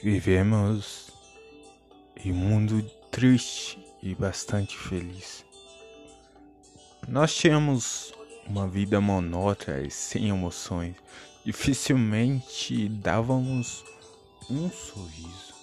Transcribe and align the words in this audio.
Vivemos 0.00 1.10
em 2.24 2.30
um 2.30 2.36
mundo 2.36 2.88
triste 3.10 3.84
e 4.00 4.14
bastante 4.14 4.78
feliz. 4.78 5.44
Nós 7.08 7.34
tínhamos 7.34 8.14
uma 8.46 8.68
vida 8.68 9.00
monótona 9.00 9.80
e 9.80 9.90
sem 9.90 10.28
emoções. 10.28 10.94
Dificilmente 11.44 12.88
dávamos 12.88 13.84
um 14.48 14.70
sorriso. 14.70 15.54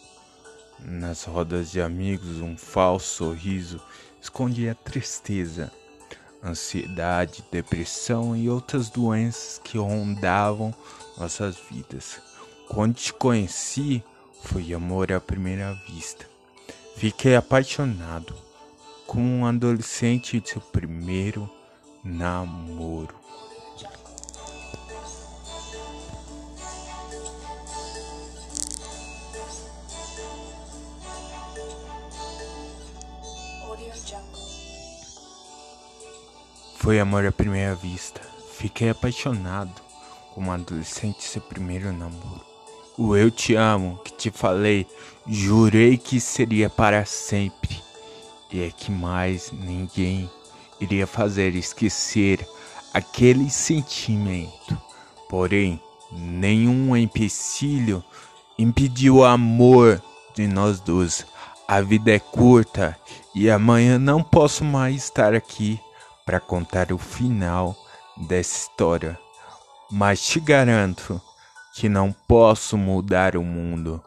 Nas 0.80 1.24
rodas 1.24 1.72
de 1.72 1.80
amigos, 1.80 2.42
um 2.42 2.58
falso 2.58 3.08
sorriso 3.16 3.82
escondia 4.22 4.76
tristeza, 4.76 5.72
ansiedade, 6.44 7.42
depressão 7.50 8.36
e 8.36 8.50
outras 8.50 8.90
doenças 8.90 9.62
que 9.64 9.78
rondavam 9.78 10.76
nossas 11.18 11.56
vidas. 11.72 12.20
Quando 12.68 12.96
te 12.96 13.14
conheci, 13.14 14.04
foi 14.46 14.74
amor 14.74 15.12
à 15.12 15.20
primeira 15.20 15.74
vista. 15.88 16.26
Fiquei 16.96 17.36
apaixonado 17.36 18.34
como 19.08 19.26
um 19.26 19.46
adolescente 19.46 20.40
de 20.40 20.50
seu 20.50 20.62
primeiro 20.62 21.50
namoro. 22.04 23.16
Foi 36.78 37.00
amor 37.00 37.26
à 37.26 37.32
primeira 37.32 37.74
vista. 37.74 38.22
Fiquei 38.54 38.90
apaixonado 38.90 39.82
como 40.34 40.50
um 40.50 40.54
adolescente 40.54 41.18
de 41.18 41.24
seu 41.24 41.42
primeiro 41.42 41.92
namoro. 41.92 42.55
O 42.98 43.16
eu 43.16 43.30
te 43.30 43.56
amo 43.56 44.00
que 44.06 44.14
te 44.14 44.32
falei, 44.32 44.88
jurei 45.28 45.98
que 45.98 46.18
seria 46.20 46.70
para 46.70 47.04
sempre. 47.04 47.84
E 48.50 48.62
é 48.62 48.72
que 48.72 48.90
mais 48.90 49.52
ninguém 49.52 50.30
iria 50.80 51.06
fazer 51.06 51.56
esquecer 51.56 52.48
aquele 52.94 53.50
sentimento. 53.50 54.78
Porém, 55.28 55.82
nenhum 56.10 56.96
empecilho 56.96 58.02
impediu 58.58 59.18
o 59.18 59.26
amor 59.26 60.02
de 60.34 60.48
nós 60.48 60.80
dois. 60.80 61.26
A 61.68 61.82
vida 61.82 62.12
é 62.12 62.20
curta 62.20 62.98
e 63.34 63.50
amanhã 63.50 64.00
não 64.00 64.24
posso 64.24 64.64
mais 64.64 65.04
estar 65.04 65.34
aqui 65.34 65.78
para 66.26 66.40
contar 66.40 66.94
o 66.94 66.98
final 66.98 67.76
dessa 68.16 68.58
história. 68.58 69.20
Mas 69.92 70.22
te 70.22 70.40
garanto 70.40 71.22
que 71.76 71.90
não 71.90 72.14
posso 72.26 72.78
mudar 72.78 73.36
o 73.36 73.44
mundo, 73.44 74.02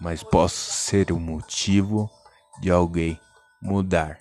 mas 0.00 0.22
posso 0.22 0.70
ser 0.72 1.10
o 1.10 1.18
motivo 1.18 2.08
de 2.60 2.70
alguém 2.70 3.18
mudar. 3.60 4.16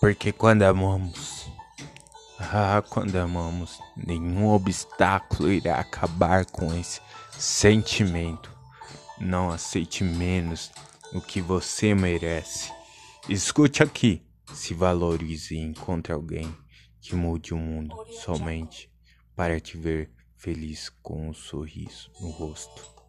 Porque 0.00 0.32
quando 0.32 0.62
amamos, 0.62 1.52
ah, 2.38 2.82
quando 2.88 3.14
amamos, 3.16 3.78
nenhum 3.94 4.48
obstáculo 4.48 5.52
irá 5.52 5.78
acabar 5.78 6.46
com 6.46 6.74
esse 6.74 7.02
sentimento. 7.32 8.50
Não 9.20 9.50
aceite 9.50 10.02
menos 10.02 10.72
do 11.12 11.20
que 11.20 11.42
você 11.42 11.94
merece. 11.94 12.72
Escute 13.28 13.82
aqui, 13.82 14.22
se 14.54 14.72
valorize 14.72 15.54
e 15.54 15.58
encontre 15.58 16.14
alguém 16.14 16.50
que 16.98 17.14
mude 17.14 17.52
o 17.52 17.58
mundo 17.58 17.94
somente 18.22 18.90
para 19.36 19.60
te 19.60 19.76
ver 19.76 20.10
feliz 20.34 20.88
com 21.02 21.28
um 21.28 21.34
sorriso 21.34 22.10
no 22.20 22.30
rosto. 22.30 22.99